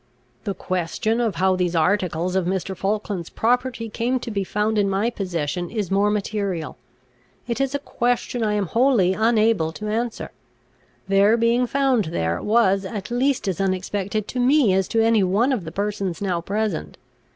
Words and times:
"The 0.45 0.55
question 0.55 1.21
of 1.21 1.35
how 1.35 1.55
these 1.55 1.75
articles 1.75 2.35
of 2.35 2.47
Mr. 2.47 2.75
Falkland's 2.75 3.29
property 3.29 3.87
came 3.87 4.19
to 4.21 4.31
be 4.31 4.43
found 4.43 4.79
in 4.79 4.89
my 4.89 5.11
possession, 5.11 5.69
is 5.69 5.91
more 5.91 6.09
material. 6.09 6.75
It 7.47 7.61
is 7.61 7.75
a 7.75 7.85
question 7.85 8.41
I 8.43 8.55
am 8.55 8.65
wholly 8.65 9.13
unable 9.13 9.71
to 9.73 9.89
answer. 9.89 10.31
Their 11.07 11.37
being 11.37 11.67
found 11.67 12.05
there, 12.05 12.41
was 12.41 12.83
at 12.83 13.11
least 13.11 13.47
as 13.47 13.61
unexpected 13.61 14.27
to 14.29 14.39
me 14.39 14.73
as 14.73 14.87
to 14.87 15.03
any 15.05 15.21
one 15.21 15.51
of 15.53 15.65
the 15.65 15.71
persons 15.71 16.19
now 16.19 16.41
present. 16.41 16.97